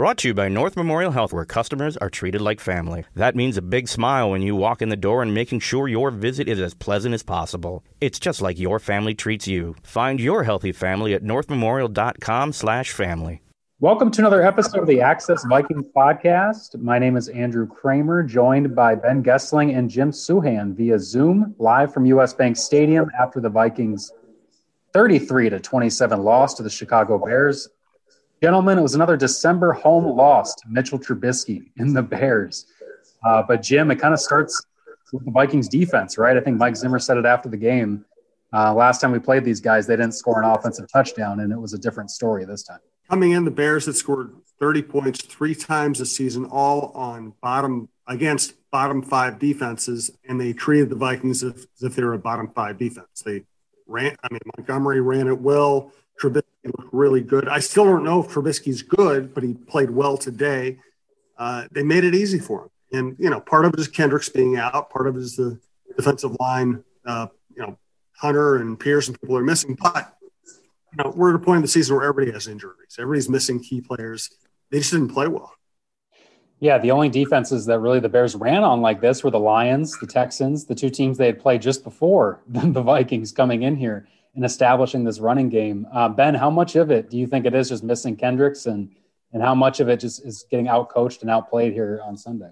[0.00, 3.04] Brought to you by North Memorial Health, where customers are treated like family.
[3.16, 6.10] That means a big smile when you walk in the door and making sure your
[6.10, 7.84] visit is as pleasant as possible.
[8.00, 9.76] It's just like your family treats you.
[9.82, 13.42] Find your healthy family at northmemorial.com/family.
[13.80, 16.80] Welcome to another episode of the Access Vikings podcast.
[16.80, 21.92] My name is Andrew Krammer, joined by Ben Goessling and Jim Souhan via Zoom, live
[21.92, 24.10] from US Bank Stadium after the Vikings
[24.94, 27.68] 33 to 27 loss to the Chicago Bears.
[28.42, 32.66] Gentlemen, it was another December home loss to Mitchell Trubisky in the Bears.
[33.22, 34.64] Uh, but Jim, it kind of starts
[35.12, 36.36] with the Vikings defense, right?
[36.36, 38.06] I think Mike Zimmer said it after the game.
[38.52, 41.58] Uh, last time we played these guys, they didn't score an offensive touchdown, and it
[41.58, 42.80] was a different story this time.
[43.10, 47.90] Coming in, the Bears had scored 30 points three times this season, all on bottom
[48.06, 52.48] against bottom five defenses, and they treated the Vikings as, if they were a bottom
[52.48, 53.22] five defense.
[53.24, 53.42] They
[53.86, 55.92] ran, I mean, Montgomery ran it well.
[56.20, 57.48] Trubisky looked really good.
[57.48, 60.78] I still don't know if Trubisky's good, but he played well today.
[61.38, 62.70] Uh, they made it easy for him.
[62.92, 65.58] And, you know, part of it is Kendricks being out, part of it is the
[65.96, 67.78] defensive line, uh, you know,
[68.18, 69.76] Hunter and Pierce and people are missing.
[69.80, 70.14] But
[70.92, 72.96] you know, we're at a point in the season where everybody has injuries.
[72.98, 74.30] Everybody's missing key players.
[74.70, 75.54] They just didn't play well.
[76.58, 79.98] Yeah, the only defenses that really the Bears ran on like this were the Lions,
[79.98, 84.06] the Texans, the two teams they had played just before the Vikings coming in here
[84.44, 85.86] establishing this running game.
[85.92, 88.90] Uh, ben, how much of it do you think it is just missing Kendricks, and
[89.32, 92.50] and how much of it just is getting outcoached and outplayed here on Sunday?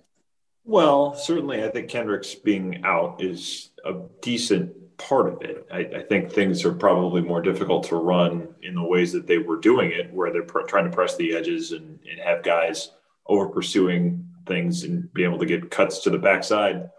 [0.65, 5.67] Well, certainly, I think Kendricks being out is a decent part of it.
[5.73, 9.39] I, I, think things are probably more difficult to run in the ways that they
[9.39, 12.91] were doing it, where they're pr- trying to press the edges and, and have guys
[13.27, 16.91] over pursuing things and be able to get cuts to the backside.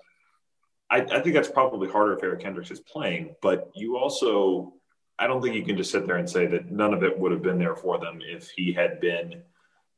[0.89, 4.73] I, I, think that's probably harder if Eric Kendricks is playing, but you also,
[5.19, 7.31] I don't think you can just sit there and say that none of it would
[7.31, 9.43] have been there for them if he had been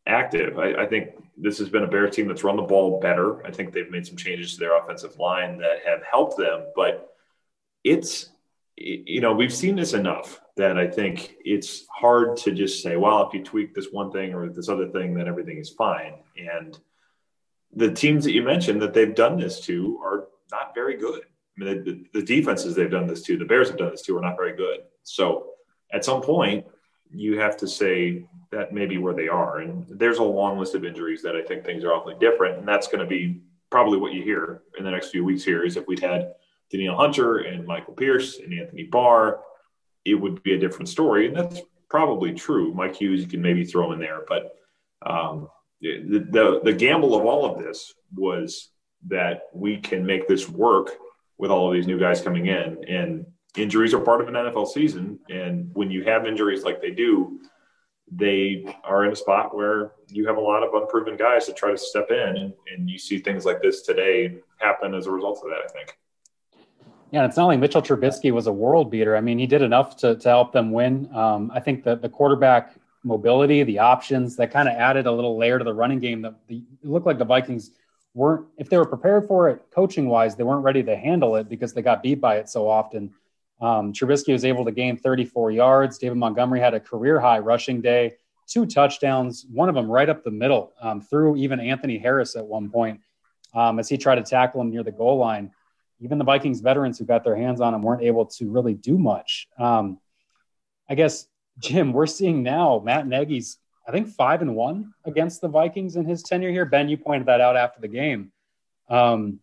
[0.07, 0.57] active.
[0.57, 3.45] I, I think this has been a Bears team that's run the ball better.
[3.45, 7.15] I think they've made some changes to their offensive line that have helped them, but
[7.83, 8.29] it's
[8.77, 13.27] you know we've seen this enough that I think it's hard to just say, well,
[13.27, 16.15] if you tweak this one thing or this other thing, then everything is fine.
[16.37, 16.77] And
[17.73, 21.21] the teams that you mentioned that they've done this to are not very good.
[21.57, 24.17] I mean, the, the defenses they've done this to, the Bears have done this to,
[24.17, 24.81] are not very good.
[25.03, 25.51] So
[25.93, 26.65] at some point,
[27.13, 29.59] you have to say that may be where they are.
[29.59, 32.57] And there's a long list of injuries that I think things are awfully different.
[32.59, 35.63] And that's going to be probably what you hear in the next few weeks here
[35.63, 36.33] is if we'd had
[36.69, 39.41] Danielle Hunter and Michael Pierce and Anthony Barr,
[40.05, 41.27] it would be a different story.
[41.27, 42.73] And that's probably true.
[42.73, 44.23] Mike Hughes, you can maybe throw in there.
[44.27, 44.55] But
[45.05, 45.49] um,
[45.81, 48.69] the, the, the gamble of all of this was
[49.07, 50.91] that we can make this work
[51.37, 52.83] with all of these new guys coming in.
[52.87, 53.25] And
[53.55, 55.19] injuries are part of an NFL season.
[55.29, 57.39] And when you have injuries like they do,
[58.11, 61.71] they are in a spot where you have a lot of unproven guys to try
[61.71, 62.37] to step in.
[62.37, 65.71] And, and you see things like this today happen as a result of that, I
[65.71, 65.97] think.
[67.11, 69.17] Yeah, it's not like Mitchell Trubisky was a world beater.
[69.17, 71.13] I mean, he did enough to, to help them win.
[71.13, 72.73] Um, I think that the quarterback
[73.03, 76.21] mobility, the options, that kind of added a little layer to the running game.
[76.21, 77.71] That the, it looked like the Vikings
[78.13, 81.49] weren't, if they were prepared for it coaching wise, they weren't ready to handle it
[81.49, 83.13] because they got beat by it so often.
[83.61, 85.97] Um, Trubisky was able to gain 34 yards.
[85.97, 88.15] David Montgomery had a career high rushing day,
[88.47, 92.45] two touchdowns, one of them right up the middle, um, through even Anthony Harris at
[92.45, 92.99] one point
[93.53, 95.51] um, as he tried to tackle him near the goal line
[96.01, 98.97] even the Vikings veterans who got their hands on him weren't able to really do
[98.97, 99.47] much.
[99.57, 99.99] Um,
[100.89, 101.27] I guess,
[101.59, 106.05] Jim, we're seeing now Matt Nagy's, I think, five and one against the Vikings in
[106.05, 106.65] his tenure here.
[106.65, 108.31] Ben, you pointed that out after the game.
[108.89, 109.39] Um,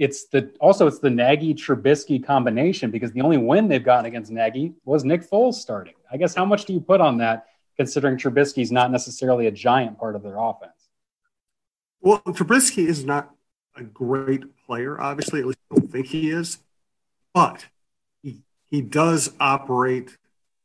[0.00, 4.32] it's the also it's the Nagy Trubisky combination because the only win they've gotten against
[4.32, 5.92] Nagy was Nick Foles starting.
[6.10, 9.98] I guess how much do you put on that, considering Trubisky's not necessarily a giant
[9.98, 10.88] part of their offense?
[12.00, 13.34] Well, Trubisky is not
[13.76, 15.40] a great player, obviously.
[15.40, 16.58] At least I don't think he is.
[17.34, 17.66] But
[18.22, 18.40] he,
[18.70, 20.16] he does operate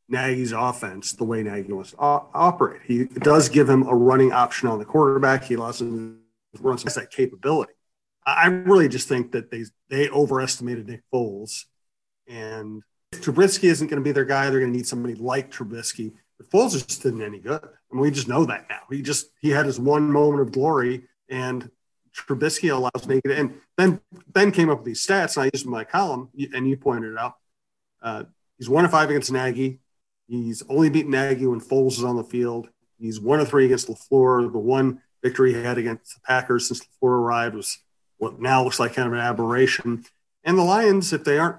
[0.08, 2.80] Nagy's offense the way Nagy wants to operate.
[2.86, 5.44] He does give him a running option on the quarterback.
[5.44, 6.20] He allows him
[6.54, 7.74] to run that capability.
[8.26, 11.64] I really just think that they they overestimated Nick Foles,
[12.28, 12.82] and
[13.12, 14.50] if Trubisky isn't going to be their guy.
[14.50, 16.12] They're going to need somebody like Trubisky.
[16.38, 17.62] But Foles just isn't any good.
[17.62, 18.80] I mean, we just know that now.
[18.90, 21.70] He just he had his one moment of glory, and
[22.14, 23.20] Trubisky allows Nagy.
[23.26, 26.76] And then Ben came up with these stats, and I used my column, and you
[26.76, 27.34] pointed it out.
[28.02, 28.24] Uh,
[28.58, 29.80] he's one of five against Nagy.
[30.28, 32.68] He's only beaten Nagy when Foles is on the field.
[32.98, 34.50] He's one of three against LaFleur.
[34.52, 37.78] The one victory he had against the Packers since LaFleur arrived was
[38.18, 40.04] what now looks like kind of an aberration.
[40.44, 41.58] And the Lions, if they aren't,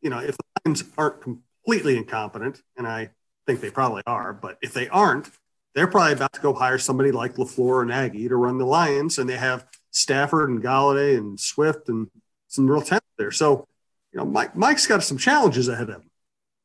[0.00, 3.10] you know, if the Lions aren't completely incompetent, and I
[3.46, 5.30] think they probably are, but if they aren't,
[5.74, 9.18] they're probably about to go hire somebody like LaFleur and Nagy to run the Lions,
[9.18, 12.08] and they have Stafford and Golladay and Swift and
[12.48, 13.30] some real talent there.
[13.30, 13.66] So,
[14.12, 16.10] you know, Mike Mike's got some challenges ahead of him.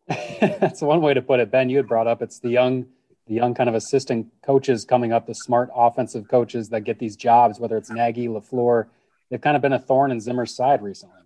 [0.59, 1.51] That's one way to put it.
[1.51, 2.87] Ben, you had brought up it's the young,
[3.27, 7.15] the young kind of assistant coaches coming up, the smart offensive coaches that get these
[7.15, 8.87] jobs, whether it's Nagy, LaFleur.
[9.29, 11.19] They've kind of been a thorn in Zimmer's side recently.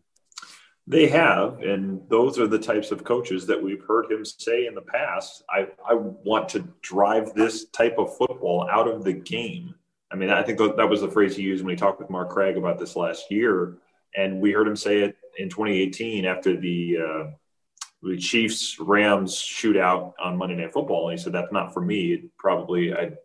[0.87, 4.73] They have, and those are the types of coaches that we've heard him say in
[4.73, 5.43] the past.
[5.47, 9.75] I, I want to drive this type of football out of the game.
[10.11, 12.29] I mean, I think that was the phrase he used when he talked with Mark
[12.31, 13.77] Craig about this last year,
[14.15, 17.31] and we heard him say it in 2018 after the uh,
[18.01, 21.09] the Chiefs Rams shootout on Monday Night Football.
[21.09, 22.29] And he said that's not for me.
[22.37, 23.17] Probably I'd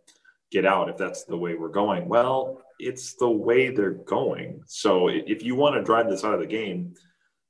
[0.50, 2.08] get out if that's the way we're going.
[2.08, 4.62] Well, it's the way they're going.
[4.66, 6.94] So if you want to drive this out of the game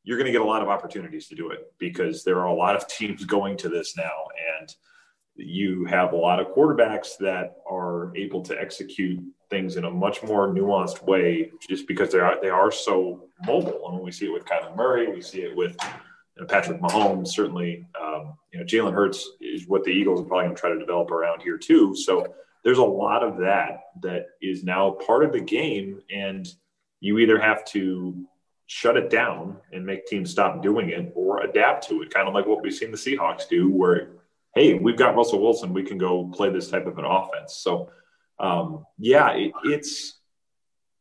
[0.04, 2.54] you're going to get a lot of opportunities to do it because there are a
[2.54, 4.28] lot of teams going to this now
[4.60, 4.74] and
[5.36, 10.22] you have a lot of quarterbacks that are able to execute things in a much
[10.22, 14.26] more nuanced way just because they are they are so mobile and when we see
[14.26, 15.76] it with Kyler Murray we see it with
[16.36, 20.24] you know, Patrick Mahomes certainly um, you know Jalen Hurts is what the Eagles are
[20.24, 22.32] probably going to try to develop around here too so
[22.64, 26.48] there's a lot of that that is now part of the game and
[27.00, 28.26] you either have to
[28.66, 32.34] shut it down and make teams stop doing it or adapt to it, kind of
[32.34, 34.12] like what we've seen the Seahawks do, where,
[34.54, 37.54] hey, we've got Russell Wilson, we can go play this type of an offense.
[37.56, 37.90] So,
[38.38, 40.18] um, yeah, it, it's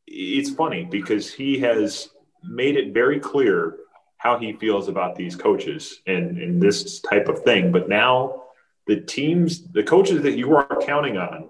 [0.06, 2.10] it's funny because he has
[2.44, 3.78] made it very clear
[4.18, 7.72] how he feels about these coaches and, and this type of thing.
[7.72, 8.44] But now
[8.88, 11.50] the teams, the coaches that you are counting on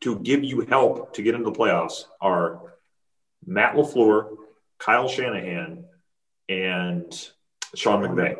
[0.00, 2.60] to give you help to get into the playoffs are
[3.44, 4.36] Matt LaFleur,
[4.78, 5.84] Kyle Shanahan
[6.48, 7.12] and
[7.74, 8.36] Sean McVay,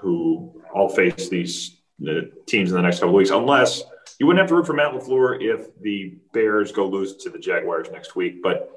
[0.00, 3.82] who all face these the teams in the next couple weeks, unless
[4.20, 7.38] you wouldn't have to root for Matt LaFleur if the Bears go lose to the
[7.38, 8.42] Jaguars next week.
[8.42, 8.70] But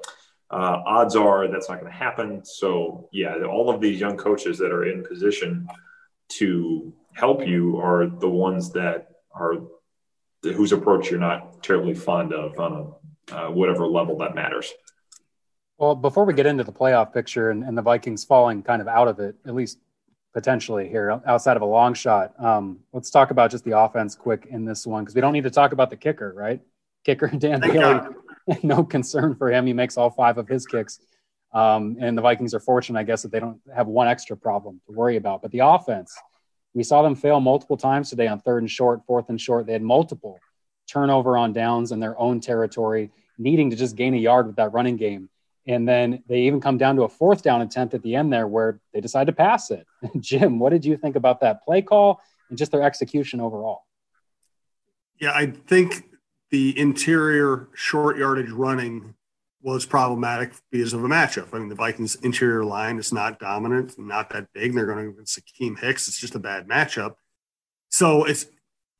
[0.50, 2.44] uh, odds are that's not going to happen.
[2.44, 5.68] So, yeah, all of these young coaches that are in position
[6.32, 9.54] to help you are the ones that are
[10.42, 12.94] whose approach you're not terribly fond of on
[13.30, 14.72] a, uh, whatever level that matters.
[15.78, 18.88] Well, before we get into the playoff picture and, and, the Vikings falling kind of
[18.88, 19.78] out of it, at least
[20.32, 24.46] potentially here outside of a long shot, um, let's talk about just the offense quick
[24.50, 26.60] in this one because we don't need to talk about the kicker, right?
[27.04, 28.00] Kicker Dan Bailey,
[28.62, 29.66] no concern for him.
[29.66, 31.00] He makes all five of his kicks.
[31.52, 34.80] Um, and the Vikings are fortunate, I guess, that they don't have one extra problem
[34.86, 35.42] to worry about.
[35.42, 36.16] But the offense,
[36.74, 39.66] we saw them fail multiple times today on third and short, fourth and short.
[39.66, 40.38] They had multiple
[40.88, 44.72] turnover on downs in their own territory, needing to just gain a yard with that
[44.72, 45.28] running game.
[45.66, 48.48] And then they even come down to a fourth down attempt at the end there
[48.48, 49.86] where they decide to pass it.
[50.20, 53.82] Jim, what did you think about that play call and just their execution overall?
[55.20, 56.04] Yeah, I think
[56.50, 59.14] the interior short yardage running
[59.62, 61.48] was problematic because of a matchup.
[61.52, 64.74] I mean, the Vikings' interior line is not dominant, not that big.
[64.74, 66.08] They're going to against Akiem Hicks.
[66.08, 67.14] It's just a bad matchup.
[67.90, 68.46] So it's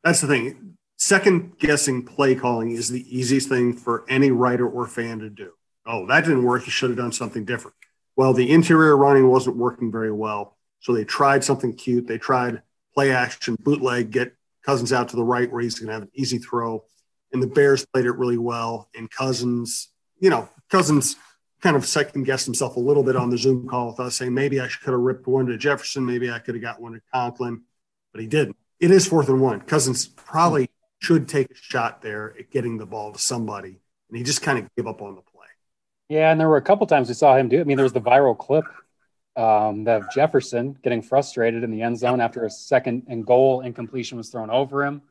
[0.04, 0.76] that's the thing.
[0.96, 5.52] Second guessing play calling is the easiest thing for any writer or fan to do
[5.86, 6.66] oh, that didn't work.
[6.66, 7.76] You should have done something different.
[8.16, 10.56] Well, the interior running wasn't working very well.
[10.80, 12.06] So they tried something cute.
[12.06, 12.62] They tried
[12.94, 14.34] play action, bootleg, get
[14.64, 16.84] Cousins out to the right where he's going to have an easy throw.
[17.32, 18.88] And the Bears played it really well.
[18.94, 19.88] And Cousins,
[20.22, 21.16] you know, Cousins
[21.60, 24.32] kind of second guessed himself a little bit on the Zoom call with us, saying
[24.32, 26.06] maybe I could have ripped one to Jefferson.
[26.06, 27.62] Maybe I could have got one to Conklin,
[28.12, 28.56] but he didn't.
[28.80, 29.60] It is fourth and one.
[29.60, 30.70] Cousins probably
[31.00, 33.80] should take a shot there at getting the ball to somebody.
[34.08, 35.46] And he just kind of gave up on the play.
[36.08, 37.60] yeah, and there were a couple times we saw him do.
[37.60, 38.64] I mean, there was the viral clip
[39.36, 44.18] um, of Jefferson getting frustrated in the end zone after a second and goal incompletion
[44.18, 45.02] was thrown over him.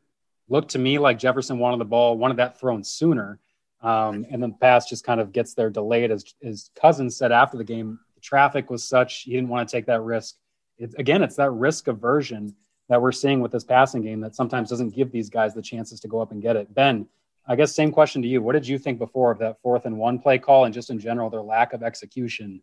[0.48, 3.38] Looked to me like Jefferson wanted the ball, wanted that thrown sooner,
[3.82, 6.10] um, and the pass just kind of gets there delayed.
[6.10, 9.76] As his cousin said after the game, the traffic was such he didn't want to
[9.76, 10.36] take that risk.
[10.78, 12.54] It, again, it's that risk aversion
[12.88, 16.00] that we're seeing with this passing game that sometimes doesn't give these guys the chances
[16.00, 16.72] to go up and get it.
[16.74, 17.06] Ben,
[17.46, 18.42] I guess same question to you.
[18.42, 20.98] What did you think before of that fourth and one play call, and just in
[20.98, 22.62] general their lack of execution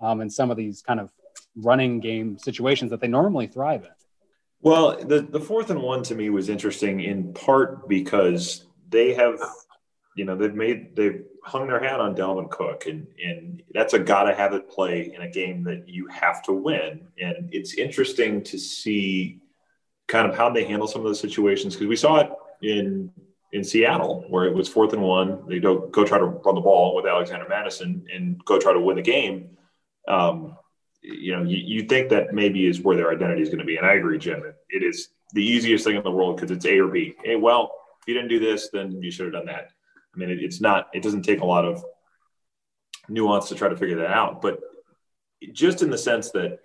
[0.00, 1.10] um, in some of these kind of
[1.56, 3.90] running game situations that they normally thrive in?
[4.62, 9.40] Well, the the fourth and one to me was interesting in part because they have,
[10.16, 13.98] you know, they've made they've hung their hat on Dalvin Cook, and and that's a
[13.98, 18.42] gotta have it play in a game that you have to win, and it's interesting
[18.44, 19.40] to see
[20.08, 22.30] kind of how they handle some of those situations because we saw it
[22.62, 23.10] in
[23.52, 25.44] in Seattle, where it was fourth and one.
[25.48, 28.80] They go go try to run the ball with Alexander Mattison and go try to
[28.80, 29.56] win the game.
[30.08, 30.56] Um,
[31.02, 33.76] you know, you, you think that maybe is where their identity is going to be.
[33.76, 34.42] And I agree, Jim.
[34.44, 37.14] It, it is the easiest thing in the world because it's A or B.
[37.24, 39.70] Hey, well, if you didn't do this, then you should have done that.
[40.14, 40.88] I mean, it, it's not.
[40.92, 41.84] It doesn't take a lot of
[43.08, 44.60] nuance to try to figure that out, but
[45.52, 46.60] just in the sense that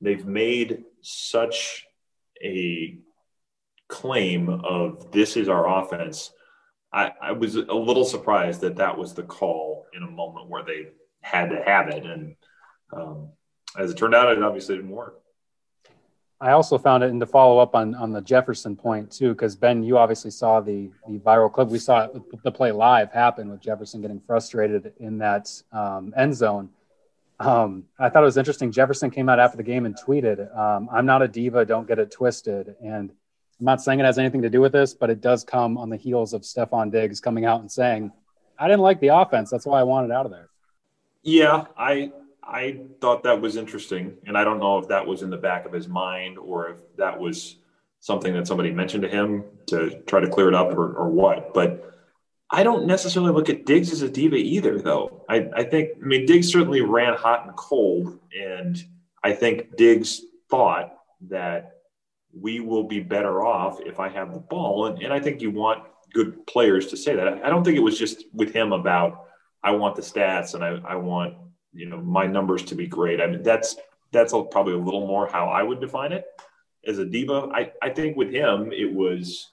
[0.00, 1.86] they've made such
[2.42, 2.98] a
[3.88, 6.32] claim of this is our offense.
[6.92, 10.64] I, I was a little surprised that that was the call in a moment where
[10.64, 10.88] they
[11.20, 12.36] had to have it, and
[12.92, 13.30] um,
[13.78, 15.20] as it turned out, it obviously didn't work.
[16.40, 19.56] I also found it, and to follow up on on the Jefferson point too, because
[19.56, 21.68] Ben, you obviously saw the the viral clip.
[21.68, 26.34] We saw it, the play live happen with Jefferson getting frustrated in that um, end
[26.34, 26.68] zone.
[27.40, 28.70] Um, I thought it was interesting.
[28.70, 31.64] Jefferson came out after the game and tweeted, um, "I'm not a diva.
[31.64, 33.10] Don't get it twisted." And
[33.58, 35.88] I'm not saying it has anything to do with this, but it does come on
[35.88, 38.12] the heels of Stefon Diggs coming out and saying,
[38.58, 39.50] "I didn't like the offense.
[39.50, 40.50] That's why I wanted out of there."
[41.22, 42.12] Yeah, I
[42.46, 45.66] I thought that was interesting, and I don't know if that was in the back
[45.66, 47.56] of his mind or if that was
[48.00, 51.52] something that somebody mentioned to him to try to clear it up or, or what.
[51.52, 51.92] But
[52.50, 55.24] I don't necessarily look at Diggs as a diva either, though.
[55.28, 58.80] I, I think, I mean, Diggs certainly ran hot and cold, and
[59.24, 60.94] I think Diggs thought
[61.28, 61.72] that
[62.32, 64.86] we will be better off if I have the ball.
[64.86, 67.44] And, and I think you want good players to say that.
[67.44, 69.24] I don't think it was just with him about,
[69.64, 71.34] I want the stats and I, I want
[71.76, 73.20] you know my numbers to be great.
[73.20, 73.76] I mean that's
[74.12, 76.24] that's probably a little more how I would define it
[76.86, 77.48] as a diva.
[77.52, 79.50] I I think with him it was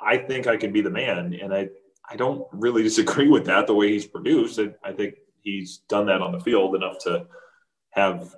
[0.00, 1.68] I think I can be the man, and I
[2.08, 4.58] I don't really disagree with that the way he's produced.
[4.58, 7.26] I, I think he's done that on the field enough to
[7.90, 8.34] have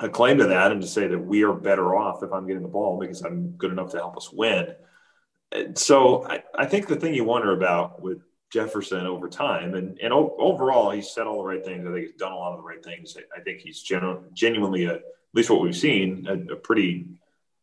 [0.00, 2.62] a claim to that and to say that we are better off if I'm getting
[2.62, 4.74] the ball because I'm good enough to help us win.
[5.74, 8.22] So I, I think the thing you wonder about with
[8.52, 9.74] Jefferson over time.
[9.74, 11.86] And and overall, he's said all the right things.
[11.86, 13.16] I think he's done a lot of the right things.
[13.36, 15.02] I think he's genu- genuinely, a, at
[15.34, 17.06] least what we've seen, a, a pretty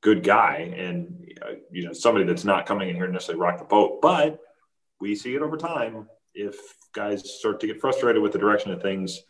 [0.02, 3.66] good guy and uh, you know somebody that's not coming in here necessarily rock the
[3.66, 4.02] boat.
[4.02, 4.40] But
[5.00, 6.08] we see it over time.
[6.34, 6.56] If
[6.94, 9.22] guys start to get frustrated with the direction of things,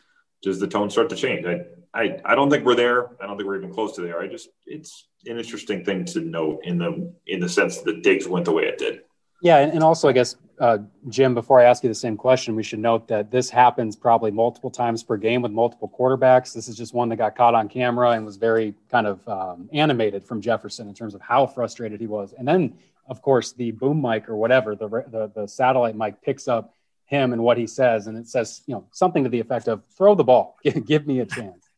[0.42, 1.46] does the tone start to change?
[1.46, 1.62] I,
[1.94, 3.08] I, I don't think we're there.
[3.20, 4.20] I don't think we're even close to there.
[4.20, 8.28] I just it's an interesting thing to note in the in the sense that Diggs
[8.28, 9.00] went the way it did.
[9.40, 10.78] Yeah, and, also I guess uh,
[11.08, 14.30] Jim, before I ask you the same question, we should note that this happens probably
[14.30, 16.52] multiple times per game with multiple quarterbacks.
[16.52, 19.68] This is just one that got caught on camera and was very kind of um,
[19.72, 22.34] animated from Jefferson in terms of how frustrated he was.
[22.36, 22.74] And then,
[23.06, 26.74] of course, the boom mic or whatever, the, the, the satellite mic picks up
[27.08, 29.82] him and what he says, and it says, you know, something to the effect of
[29.96, 31.70] "throw the ball, give me a chance."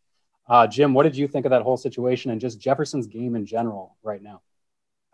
[0.49, 3.47] Uh, Jim, what did you think of that whole situation and just Jefferson's game in
[3.47, 4.43] general right now?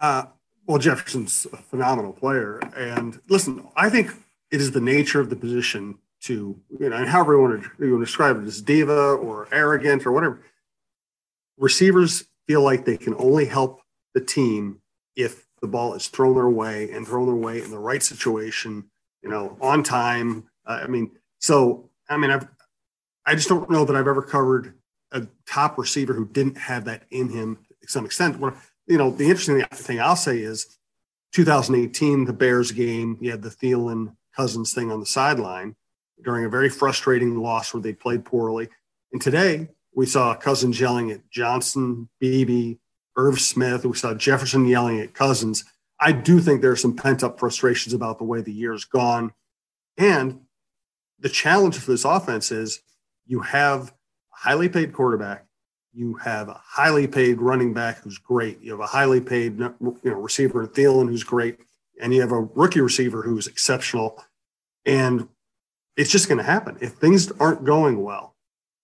[0.00, 0.24] Uh,
[0.66, 2.58] well, Jefferson's a phenomenal player.
[2.76, 4.11] And listen, I think
[4.50, 7.70] it is the nature of the position to, you know, and however you want to,
[7.78, 10.42] you want to describe it as diva or arrogant or whatever.
[11.58, 13.80] Receivers feel like they can only help
[14.14, 14.80] the team
[15.14, 18.85] if the ball is thrown their way and thrown their way in the right situation,
[19.23, 20.44] you know, on time.
[20.66, 22.46] Uh, I mean, so, I mean, I've,
[23.25, 24.75] I just don't know that I've ever covered
[25.12, 28.38] a top receiver who didn't have that in him to some extent
[28.86, 30.78] you know, the interesting thing I'll say is
[31.32, 35.74] 2018, the Bears game, you had the Thielen Cousins thing on the sideline
[36.22, 38.68] during a very frustrating loss where they played poorly.
[39.12, 42.76] And today we saw Cousins yelling at Johnson, Beebe,
[43.16, 43.84] Irv Smith.
[43.84, 45.64] We saw Jefferson yelling at Cousins.
[45.98, 49.32] I do think there are some pent up frustrations about the way the year's gone.
[49.96, 50.40] And
[51.18, 52.82] the challenge for this offense is
[53.26, 55.45] you have a highly paid quarterback
[55.96, 58.60] you have a highly paid running back who's great.
[58.60, 61.60] You have a highly paid you know receiver in Thielen who's great,
[62.00, 64.22] and you have a rookie receiver who's exceptional.
[64.84, 65.28] And
[65.96, 68.36] it's just going to happen if things aren't going well,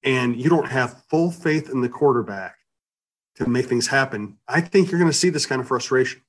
[0.02, 2.56] and you don't have full faith in the quarterback
[3.36, 4.38] to make things happen.
[4.48, 6.22] I think you're going to see this kind of frustration.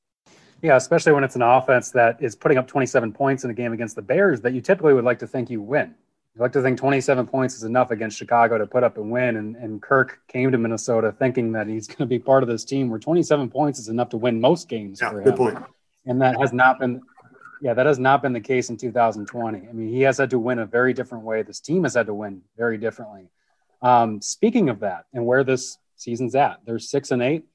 [0.61, 3.73] Yeah, especially when it's an offense that is putting up 27 points in a game
[3.73, 5.95] against the Bears that you typically would like to think you win.
[6.35, 9.37] You like to think 27 points is enough against Chicago to put up and win.
[9.37, 12.65] And, and Kirk came to Minnesota thinking that he's going to be part of this
[12.65, 14.99] team where 27 points is enough to win most games.
[14.99, 15.59] Yeah, good point.
[16.05, 17.01] And that has not been,
[17.61, 19.57] yeah, that has not been the case in 2020.
[19.57, 21.43] I mean, he has had to win a very different way.
[21.43, 23.29] This team has had to win very differently.
[23.83, 27.45] Um, speaking of that and where this season's at, they're six and eight.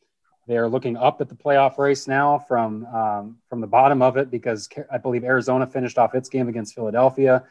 [0.47, 4.17] They are looking up at the playoff race now from um, from the bottom of
[4.17, 7.45] it because I believe Arizona finished off its game against Philadelphia.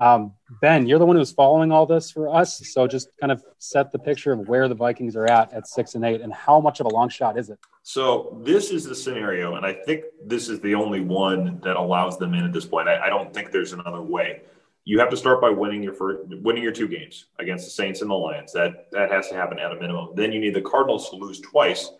[0.00, 2.58] Um, ben, you're the one who's following all this for us.
[2.72, 5.94] So just kind of set the picture of where the Vikings are at at six
[5.94, 7.58] and eight and how much of a long shot is it?
[7.82, 12.18] So this is the scenario, and I think this is the only one that allows
[12.18, 12.88] them in at this point.
[12.88, 14.42] I, I don't think there's another way.
[14.84, 18.00] You have to start by winning your first, winning your two games against the Saints
[18.00, 18.52] and the Lions.
[18.52, 20.10] That that has to happen at a minimum.
[20.14, 21.90] Then you need the Cardinals to lose twice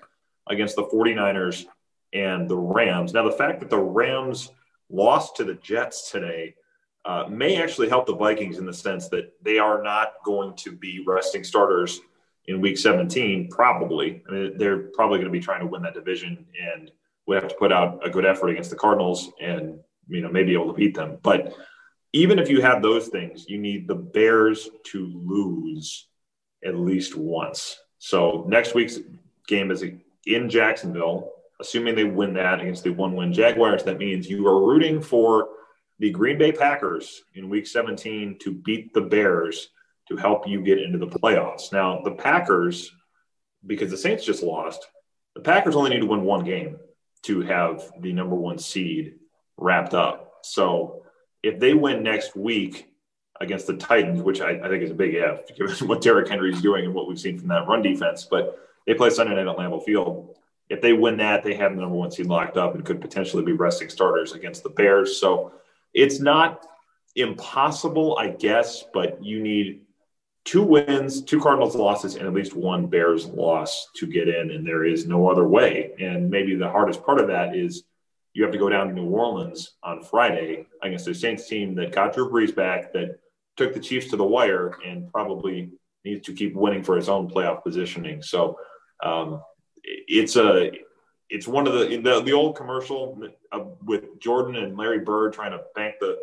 [0.49, 1.67] against the 49ers
[2.13, 3.13] and the Rams.
[3.13, 4.51] Now the fact that the Rams
[4.89, 6.55] lost to the Jets today
[7.05, 10.73] uh, may actually help the Vikings in the sense that they are not going to
[10.73, 12.01] be resting starters
[12.47, 14.23] in week 17, probably.
[14.29, 16.91] I mean, they're probably going to be trying to win that division and
[17.27, 19.79] we have to put out a good effort against the Cardinals and,
[20.09, 21.19] you know, maybe able to beat them.
[21.23, 21.55] But
[22.13, 26.09] even if you have those things, you need the Bears to lose
[26.65, 27.79] at least once.
[27.99, 28.99] So next week's
[29.47, 29.85] game is
[30.27, 31.31] in Jacksonville.
[31.61, 35.51] Assuming they win that against the one win Jaguars, that means you are rooting for
[36.01, 39.69] the Green Bay Packers in week 17 to beat the Bears
[40.09, 41.73] to help you get into the playoffs.
[41.73, 42.91] Now, the Packers,
[43.67, 44.87] because the Saints just lost,
[45.35, 46.79] the Packers only need to win one game
[47.25, 49.17] to have the number one seed
[49.59, 50.39] wrapped up.
[50.43, 51.05] So
[51.43, 52.89] if they win next week
[53.39, 56.63] against the Titans, which I, I think is a big if, given what Derrick Henry's
[56.63, 59.57] doing and what we've seen from that run defense, but they play Sunday night at
[59.57, 60.35] Lambeau Field.
[60.71, 63.45] If they win that, they have the number one seed locked up and could potentially
[63.45, 65.21] be resting starters against the Bears.
[65.21, 65.53] So
[65.95, 66.67] it's not
[67.17, 69.83] impossible, I guess, but you need
[70.45, 74.67] two wins, two Cardinals losses, and at least one Bears loss to get in, and
[74.67, 75.93] there is no other way.
[76.01, 77.85] And maybe the hardest part of that is
[78.33, 81.93] you have to go down to New Orleans on Friday against a Saints team that
[81.93, 83.19] got Drew Brees back, that
[83.57, 85.71] took the Chiefs to the wire, and probably
[86.05, 88.23] needs to keep winning for its own playoff positioning.
[88.23, 88.57] So
[89.03, 89.43] um,
[89.83, 90.71] it's a
[91.31, 93.23] it's one of the the, the old commercial
[93.53, 96.19] uh, with Jordan and Larry Bird trying to bank the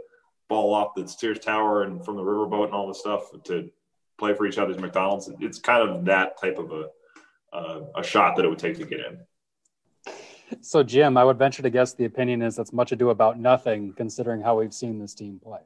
[0.50, 3.70] ball off the Sears Tower and from the riverboat and all this stuff to
[4.18, 5.30] play for each other's McDonald's.
[5.40, 6.90] It's kind of that type of a
[7.54, 9.20] uh, a shot that it would take to get in.
[10.62, 13.94] So, Jim, I would venture to guess the opinion is that's much ado about nothing,
[13.94, 15.60] considering how we've seen this team play.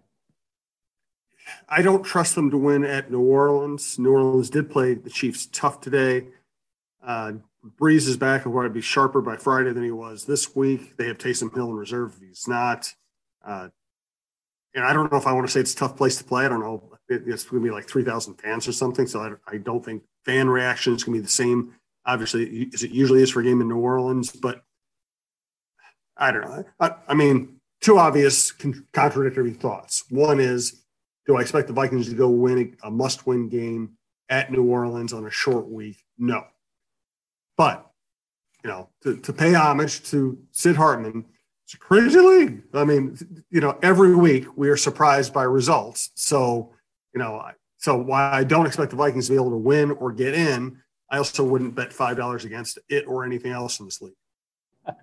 [1.67, 3.98] I don't trust them to win at New Orleans.
[4.00, 6.27] New Orleans did play the Chiefs tough today.
[7.03, 7.33] Uh,
[7.65, 10.98] Brees is back and to be sharper by Friday than he was this week.
[10.98, 12.15] They have Taysom Hill in reserve.
[12.15, 12.91] if He's not.
[13.46, 13.70] Uh,
[14.74, 16.46] and I don't know if I want to say it's a tough place to play.
[16.46, 16.84] I don't know.
[17.10, 19.05] It, it's going to be like 3,000 fans or something.
[19.05, 22.83] So I, I don't think fan reaction is going to be the same, obviously, as
[22.83, 24.31] it usually is for a game in New Orleans.
[24.31, 24.64] But
[26.18, 26.66] I don't know.
[26.79, 30.05] I, I mean, two obvious con- contradictory thoughts.
[30.09, 30.83] One is,
[31.27, 33.98] do I expect the Vikings to go win a, a must win game
[34.29, 35.98] at New Orleans on a short week?
[36.18, 36.46] No.
[37.61, 37.91] But,
[38.63, 41.25] you know, to, to pay homage to Sid Hartman,
[41.63, 42.63] it's a crazy league.
[42.74, 43.15] I mean,
[43.51, 46.09] you know, every week we are surprised by results.
[46.15, 46.74] So,
[47.13, 47.39] you know,
[47.77, 50.81] so while I don't expect the Vikings to be able to win or get in,
[51.11, 54.15] I also wouldn't bet five dollars against it or anything else in this league.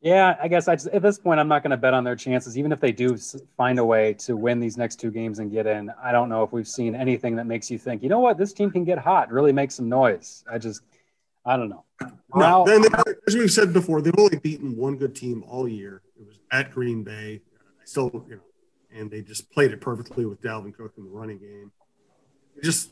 [0.00, 2.16] Yeah, I guess I just, at this point I'm not going to bet on their
[2.16, 3.16] chances, even if they do
[3.56, 5.90] find a way to win these next two games and get in.
[6.02, 8.52] I don't know if we've seen anything that makes you think, you know what, this
[8.52, 10.44] team can get hot, really make some noise.
[10.50, 10.82] I just
[11.44, 11.84] I don't know.
[12.34, 12.84] No, then
[13.28, 16.02] as we've said before, they've only beaten one good team all year.
[16.18, 17.40] It was at Green Bay.
[17.56, 18.42] I still, you know,
[18.98, 21.70] and they just played it perfectly with Dalvin Cook in the running game.
[22.62, 22.90] Just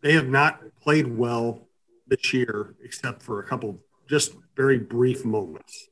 [0.00, 1.66] they have not played well
[2.06, 3.78] this year, except for a couple
[4.08, 5.88] just very brief moments.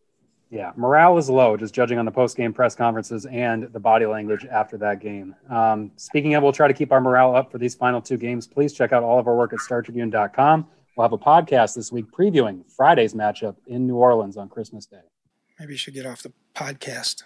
[0.50, 4.04] Yeah, morale is low, just judging on the post game press conferences and the body
[4.04, 5.34] language after that game.
[5.48, 8.48] Um, speaking of, we'll try to keep our morale up for these final two games.
[8.48, 10.66] Please check out all of our work at StarTribune.com.
[11.00, 15.00] We'll have a podcast this week previewing Friday's matchup in New Orleans on Christmas Day.
[15.58, 17.22] Maybe you should get off the podcast.